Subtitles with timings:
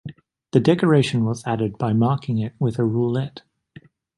[0.51, 3.43] The decoration was added by marking it with a roulette.